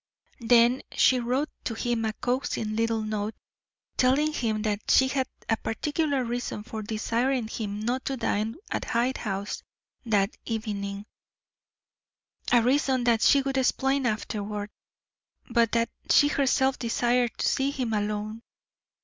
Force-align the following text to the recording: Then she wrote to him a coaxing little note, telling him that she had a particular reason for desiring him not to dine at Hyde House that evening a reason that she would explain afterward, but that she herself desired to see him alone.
Then 0.39 0.81
she 0.93 1.19
wrote 1.19 1.49
to 1.65 1.75
him 1.75 2.05
a 2.05 2.13
coaxing 2.13 2.75
little 2.75 3.03
note, 3.03 3.35
telling 3.97 4.33
him 4.33 4.63
that 4.63 4.89
she 4.89 5.07
had 5.09 5.27
a 5.47 5.57
particular 5.57 6.23
reason 6.23 6.63
for 6.63 6.81
desiring 6.81 7.47
him 7.47 7.79
not 7.81 8.03
to 8.05 8.17
dine 8.17 8.55
at 8.71 8.83
Hyde 8.85 9.17
House 9.17 9.61
that 10.07 10.35
evening 10.43 11.05
a 12.51 12.63
reason 12.63 13.03
that 13.03 13.21
she 13.21 13.43
would 13.43 13.59
explain 13.59 14.07
afterward, 14.07 14.71
but 15.51 15.71
that 15.73 15.91
she 16.09 16.29
herself 16.29 16.79
desired 16.79 17.37
to 17.37 17.47
see 17.47 17.69
him 17.69 17.93
alone. 17.93 18.41